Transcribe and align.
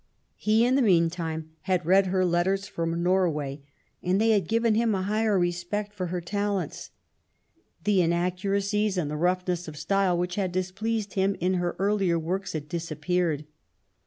He, 0.37 0.65
in 0.65 0.73
the 0.73 0.81
meantime, 0.81 1.51
had 1.69 1.85
read 1.85 2.07
her 2.07 2.25
Letters 2.25 2.65
from 2.67 3.03
Nor 3.03 3.29
way, 3.29 3.61
and 4.01 4.19
they 4.19 4.31
had 4.31 4.47
given 4.47 4.73
him 4.73 4.95
a 4.95 5.03
higher 5.03 5.37
respect 5.37 5.93
for 5.93 6.07
her 6.07 6.19
talents. 6.19 6.89
The 7.83 8.01
inaccuracies 8.01 8.97
and 8.97 9.11
the 9.11 9.15
roughness 9.15 9.67
of 9.67 9.77
style 9.77 10.17
which 10.17 10.33
had 10.37 10.51
displeased 10.51 11.13
him 11.13 11.35
in 11.39 11.53
her 11.53 11.75
earlier 11.77 12.17
works 12.17 12.53
had 12.53 12.67
dis 12.67 12.89
appeared. 12.89 13.45